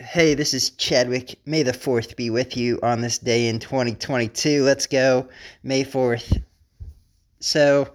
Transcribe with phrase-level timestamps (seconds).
[0.00, 1.38] Hey, this is Chadwick.
[1.44, 4.62] May the 4th be with you on this day in 2022.
[4.64, 5.28] Let's go,
[5.62, 6.42] May 4th.
[7.40, 7.92] So,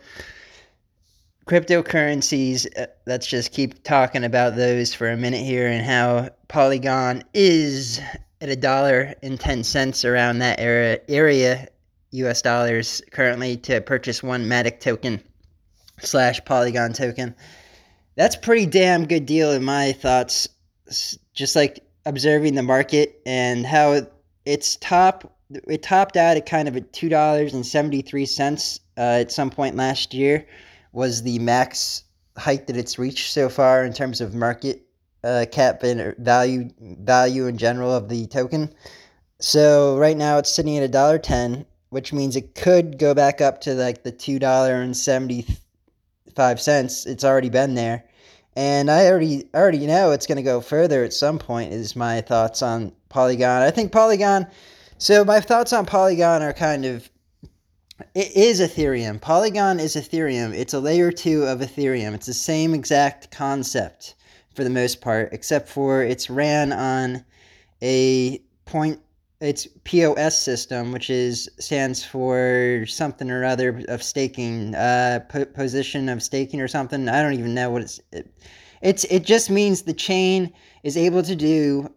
[1.47, 7.23] cryptocurrencies, uh, let's just keep talking about those for a minute here and how Polygon
[7.33, 7.99] is
[8.41, 11.67] at a dollar and 10 cents around that era, area,
[12.11, 15.19] US dollars, currently to purchase one Matic token
[15.99, 17.33] slash Polygon token.
[18.15, 20.47] That's pretty damn good deal in my thoughts.
[21.33, 24.01] Just like observing the market and how
[24.45, 28.79] it's top it topped out at kind of at two dollars and seventy three cents
[28.97, 30.45] uh, at some point last year
[30.93, 32.03] was the max
[32.37, 34.87] height that it's reached so far in terms of market
[35.23, 38.73] uh, cap and value value in general of the token.
[39.39, 43.41] So right now it's sitting at a dollar ten, which means it could go back
[43.41, 45.45] up to like the two dollar and seventy
[46.35, 47.05] five cents.
[47.05, 48.05] It's already been there
[48.57, 51.71] and I already already know it's going to go further at some point.
[51.71, 53.61] Is my thoughts on Polygon?
[53.61, 54.47] I think Polygon.
[54.97, 57.07] So my thoughts on Polygon are kind of
[58.15, 59.21] it is Ethereum.
[59.21, 60.55] Polygon is Ethereum.
[60.55, 62.15] It's a layer two of Ethereum.
[62.15, 64.15] It's the same exact concept
[64.55, 67.23] for the most part, except for it's ran on
[67.83, 68.99] a point
[69.39, 76.09] its POS system, which is stands for something or other of staking, uh, po- position
[76.09, 77.07] of staking or something.
[77.07, 78.01] I don't even know what it's.
[78.11, 78.33] It,
[78.81, 81.91] it's it just means the chain is able to do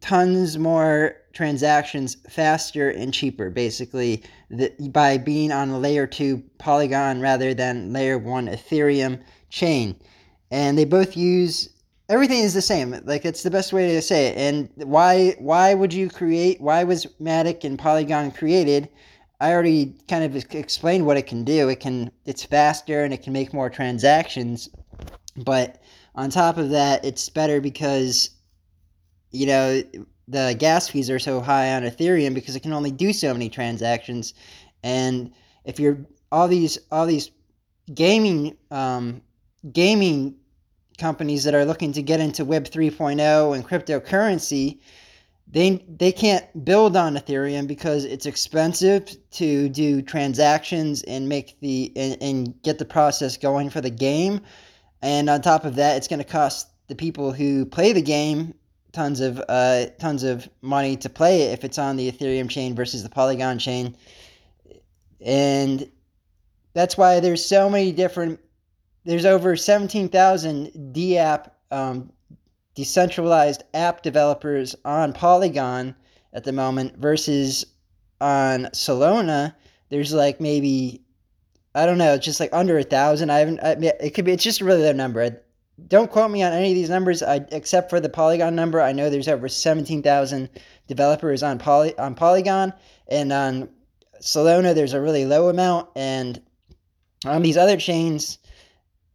[0.00, 7.20] tons more transactions faster and cheaper, basically, the, by being on a layer two Polygon
[7.20, 9.96] rather than layer one Ethereum chain.
[10.50, 11.68] And they both use
[12.10, 13.00] everything is the same.
[13.04, 14.36] Like it's the best way to say it.
[14.36, 16.60] And why why would you create?
[16.60, 18.90] Why was Matic and Polygon created?
[19.40, 21.68] I already kind of explained what it can do.
[21.70, 24.68] It can it's faster and it can make more transactions.
[25.36, 25.80] But
[26.14, 28.30] on top of that, it's better because
[29.30, 29.82] you know
[30.28, 33.48] the gas fees are so high on Ethereum because it can only do so many
[33.48, 34.34] transactions.
[34.82, 35.32] And
[35.64, 35.98] if you're
[36.32, 37.30] all these all these
[37.94, 39.22] gaming um,
[39.72, 40.39] gaming
[41.00, 44.78] companies that are looking to get into Web 3.0 and cryptocurrency,
[45.48, 51.92] they they can't build on Ethereum because it's expensive to do transactions and make the
[51.96, 54.42] and, and get the process going for the game.
[55.02, 58.54] And on top of that, it's going to cost the people who play the game
[58.92, 62.74] tons of uh, tons of money to play it if it's on the Ethereum chain
[62.74, 63.96] versus the Polygon chain.
[65.20, 65.90] And
[66.74, 68.40] that's why there's so many different
[69.04, 72.12] there's over 17,000 DApp, um,
[72.74, 75.94] decentralized app developers on Polygon
[76.32, 77.66] at the moment versus
[78.20, 79.54] on Solana.
[79.88, 81.02] There's like maybe,
[81.74, 83.30] I don't know, just like under a thousand.
[83.30, 85.42] I haven't, I, it could be, it's just a really their number.
[85.88, 88.82] Don't quote me on any of these numbers, I, except for the Polygon number.
[88.82, 90.48] I know there's over 17,000
[90.86, 92.74] developers on Poly, on Polygon,
[93.08, 93.70] and on
[94.20, 96.40] Solana there's a really low amount, and
[97.24, 98.38] on these other chains,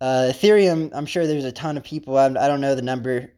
[0.01, 2.17] uh, Ethereum, I'm sure there's a ton of people.
[2.17, 3.31] I, I don't know the number.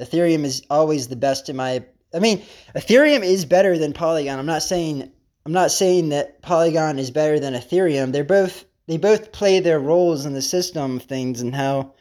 [0.00, 1.84] Ethereum is always the best in my.
[2.14, 2.42] I mean,
[2.74, 4.38] Ethereum is better than Polygon.
[4.38, 5.10] I'm not saying
[5.44, 8.12] I'm not saying that Polygon is better than Ethereum.
[8.12, 11.94] They're both they both play their roles in the system of things and how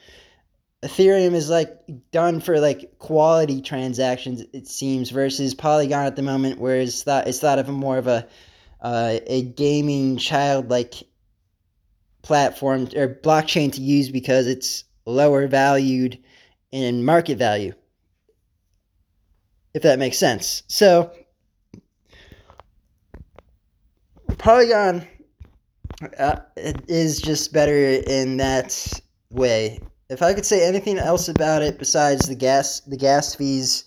[0.83, 1.79] Ethereum is like
[2.11, 4.43] done for like quality transactions.
[4.53, 8.07] It seems versus Polygon at the moment, where it's thought it's thought of more of
[8.07, 8.27] a
[8.81, 10.95] uh, a gaming childlike
[12.21, 16.17] platform or blockchain to use because it's lower valued
[16.71, 17.73] in market value.
[19.73, 20.63] If that makes sense.
[20.67, 21.11] So,
[24.37, 25.07] Polygon
[26.17, 29.01] uh, is just better in that
[29.31, 29.79] way.
[30.09, 33.85] If I could say anything else about it besides the gas the gas fees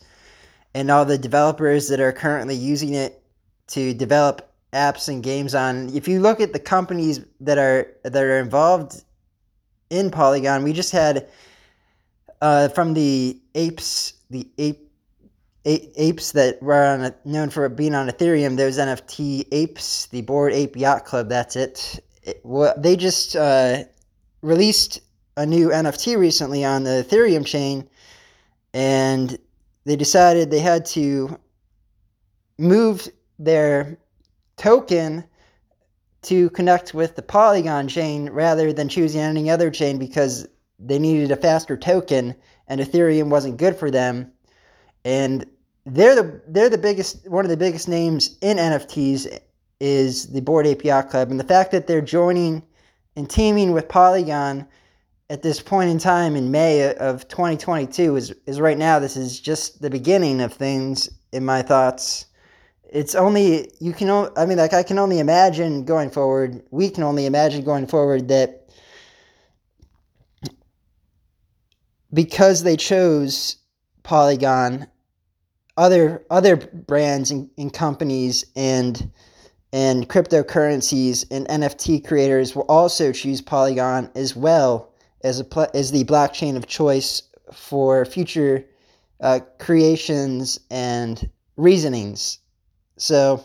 [0.75, 3.23] and all the developers that are currently using it
[3.69, 5.89] to develop apps and games on.
[5.95, 9.03] If you look at the companies that are that are involved
[9.89, 11.29] in Polygon, we just had
[12.43, 14.91] uh, from the apes, the ape,
[15.65, 18.57] apes that were on a, known for being on Ethereum.
[18.57, 21.29] Those NFT apes, the Bored Ape Yacht Club.
[21.29, 22.01] That's it.
[22.23, 23.85] it well, they just uh,
[24.43, 25.01] released
[25.37, 27.89] a new NFT recently on the Ethereum chain,
[28.75, 29.39] and
[29.85, 31.39] they decided they had to
[32.59, 33.99] move their
[34.57, 35.25] token
[36.23, 40.49] to connect with the Polygon chain rather than choosing any other chain because
[40.79, 42.35] they needed a faster token
[42.67, 44.33] and Ethereum wasn't good for them.
[45.05, 45.47] And
[45.87, 49.39] they're the they're the biggest one of the biggest names in NFTs
[49.81, 52.63] is the Bored Yacht Club and the fact that they're joining
[53.17, 54.67] and teaming with Polygon
[55.29, 58.99] at this point in time in May of 2022 is is right now.
[58.99, 62.27] This is just the beginning of things in my thoughts.
[62.95, 64.09] It's only you can.
[64.37, 66.63] I mean, like I can only imagine going forward.
[66.71, 68.69] We can only imagine going forward that
[72.13, 73.57] because they chose
[74.05, 74.87] Polygon,
[75.77, 79.11] other other brands and, and companies and
[79.73, 84.93] and cryptocurrencies and NFT creators will also choose Polygon as well
[85.25, 88.65] as a as the blockchain of choice for future
[89.21, 92.39] uh, creations and reasonings.
[92.97, 93.45] So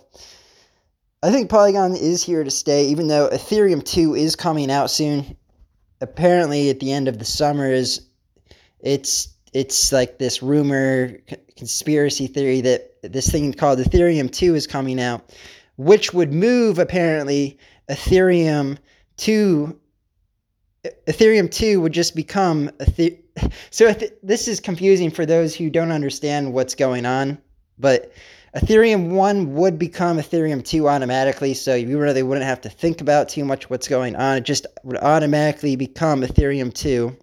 [1.21, 5.35] I think Polygon is here to stay, even though Ethereum 2 is coming out soon.
[6.01, 8.07] Apparently, at the end of the summer, is
[8.79, 11.17] it's it's like this rumor
[11.57, 15.33] conspiracy theory that this thing called Ethereum 2 is coming out,
[15.77, 17.57] which would move apparently
[17.89, 18.77] Ethereum
[19.17, 19.77] to
[21.07, 23.17] Ethereum 2 would just become Ether-
[23.69, 27.37] so th- this is confusing for those who don't understand what's going on,
[27.77, 28.13] but
[28.55, 33.29] Ethereum 1 would become Ethereum 2 automatically, so you really wouldn't have to think about
[33.29, 34.37] too much what's going on.
[34.37, 37.15] It just would automatically become Ethereum 2.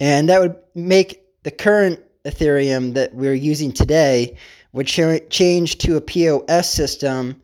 [0.00, 4.36] And that would make the current Ethereum that we're using today
[4.72, 7.42] would change to a POS system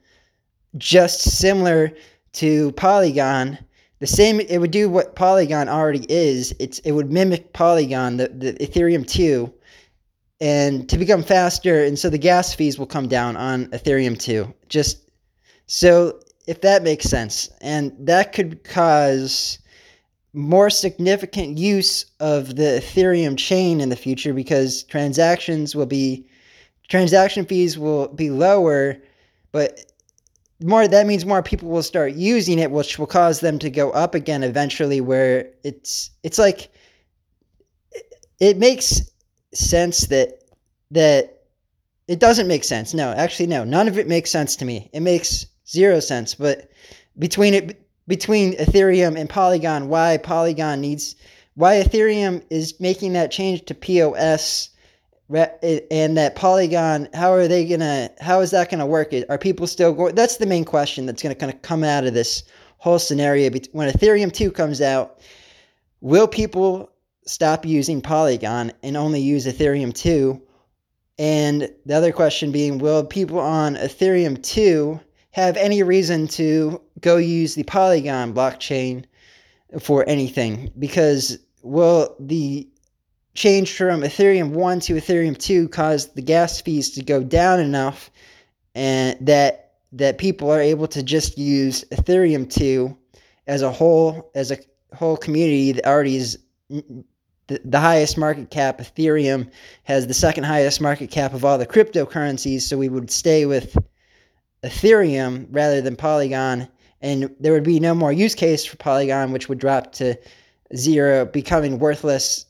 [0.76, 1.92] just similar
[2.32, 3.58] to Polygon
[4.04, 8.28] the same it would do what polygon already is it's it would mimic polygon the,
[8.28, 9.50] the ethereum 2
[10.40, 14.52] and to become faster and so the gas fees will come down on ethereum too.
[14.68, 14.98] just
[15.66, 19.58] so if that makes sense and that could cause
[20.32, 26.26] more significant use of the ethereum chain in the future because transactions will be
[26.88, 28.96] transaction fees will be lower
[29.52, 29.92] but
[30.62, 33.90] more that means more people will start using it which will cause them to go
[33.92, 36.70] up again eventually where it's it's like
[38.40, 39.00] it makes
[39.56, 40.42] sense that
[40.90, 41.42] that
[42.08, 45.00] it doesn't make sense no actually no none of it makes sense to me it
[45.00, 46.70] makes zero sense but
[47.18, 51.16] between it between ethereum and polygon why polygon needs
[51.54, 54.70] why ethereum is making that change to pos
[55.30, 58.10] and that Polygon, how are they gonna?
[58.20, 59.12] How is that gonna work?
[59.28, 60.14] Are people still going?
[60.14, 62.44] That's the main question that's gonna kind of come out of this
[62.78, 63.50] whole scenario.
[63.72, 65.20] When Ethereum two comes out,
[66.00, 66.90] will people
[67.26, 70.42] stop using Polygon and only use Ethereum two?
[71.18, 75.00] And the other question being, will people on Ethereum two
[75.30, 79.04] have any reason to go use the Polygon blockchain
[79.80, 80.72] for anything?
[80.78, 82.68] Because will the
[83.34, 88.10] change from Ethereum 1 to Ethereum 2 caused the gas fees to go down enough
[88.74, 89.60] and that
[89.92, 92.96] that people are able to just use Ethereum 2
[93.46, 94.58] as a whole as a
[94.94, 96.38] whole community that already is
[97.46, 99.50] the, the highest market cap Ethereum
[99.84, 103.76] has the second highest market cap of all the cryptocurrencies so we would stay with
[104.62, 106.68] Ethereum rather than Polygon
[107.02, 110.16] and there would be no more use case for Polygon which would drop to
[110.74, 112.46] zero becoming worthless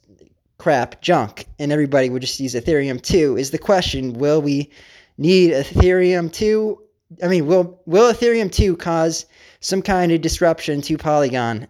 [0.59, 4.15] crap junk and everybody would just use Ethereum 2 is the question.
[4.15, 4.71] Will we
[5.19, 6.81] need Ethereum 2
[7.23, 9.27] I mean will will Ethereum 2 cause
[9.61, 11.67] some kind of disruption to Polygon?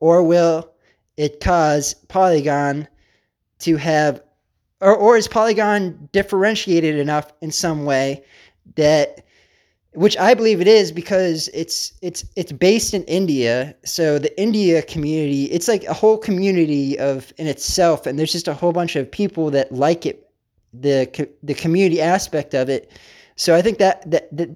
[0.00, 0.73] Or will
[1.16, 2.88] it cause Polygon
[3.60, 4.22] to have
[4.80, 8.22] or, or is Polygon differentiated enough in some way
[8.76, 9.24] that
[9.94, 13.74] which I believe it is because it's it's it's based in India.
[13.84, 18.48] So the India community, it's like a whole community of in itself, and there's just
[18.48, 20.28] a whole bunch of people that like it,
[20.72, 22.90] the the community aspect of it.
[23.36, 24.50] So I think that that that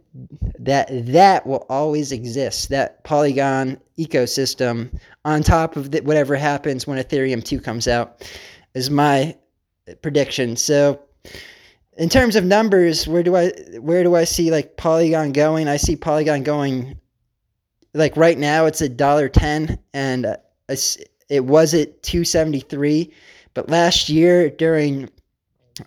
[0.59, 2.69] that, that will always exist.
[2.69, 8.29] That Polygon ecosystem on top of the, whatever happens when Ethereum two comes out
[8.75, 9.37] is my
[10.03, 10.57] prediction.
[10.57, 11.01] So
[11.97, 15.67] in terms of numbers, where do I where do I see like Polygon going?
[15.69, 16.99] I see Polygon going
[17.95, 20.37] like right now it's a dollar ten, and uh,
[21.29, 23.13] it was at two seventy three,
[23.55, 25.09] but last year during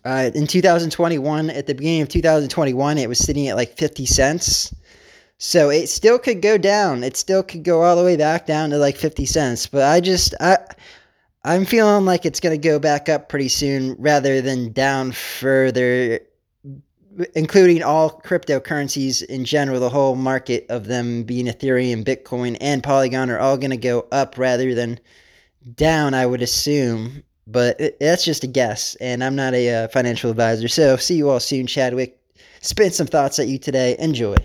[0.06, 4.74] uh, in 2021 at the beginning of 2021 it was sitting at like 50 cents
[5.38, 8.70] so it still could go down it still could go all the way back down
[8.70, 10.58] to like 50 cents but i just i
[11.44, 16.20] I'm feeling like it's going to go back up pretty soon rather than down further,
[17.34, 19.80] including all cryptocurrencies in general.
[19.80, 24.06] The whole market of them being Ethereum, Bitcoin, and Polygon are all going to go
[24.12, 25.00] up rather than
[25.74, 27.24] down, I would assume.
[27.52, 30.68] But that's just a guess, and I'm not a uh, financial advisor.
[30.68, 32.18] So, see you all soon, Chadwick.
[32.62, 33.96] Spit some thoughts at you today.
[34.00, 34.36] Enjoy.